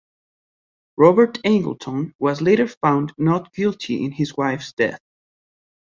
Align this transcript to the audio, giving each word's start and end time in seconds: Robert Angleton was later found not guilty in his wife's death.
Robert 0.97 1.37
Angleton 1.45 2.13
was 2.17 2.41
later 2.41 2.67
found 2.67 3.13
not 3.19 3.53
guilty 3.53 4.03
in 4.03 4.11
his 4.11 4.35
wife's 4.35 4.73
death. 4.73 4.99